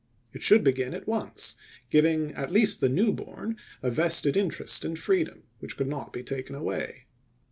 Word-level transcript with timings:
It 0.33 0.41
should 0.41 0.63
be 0.63 0.73
gin 0.73 0.95
at 0.95 1.07
once, 1.07 1.57
giving 1.91 2.33
at 2.33 2.51
least 2.51 2.79
the 2.81 2.89
new 2.89 3.13
born 3.13 3.55
a 3.83 3.91
vested 3.91 4.35
interest 4.35 4.83
in 4.83 4.95
freedom, 4.95 5.43
which 5.59 5.77
could 5.77 5.87
not 5.89 6.11
be 6.11 6.23
taken 6.23 6.55
away. 6.55 7.05